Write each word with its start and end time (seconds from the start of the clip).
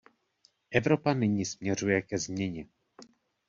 Evropa 0.71 1.13
nyní 1.13 1.45
směřuje 1.45 2.01
ke 2.01 2.17
změně. 2.17 2.65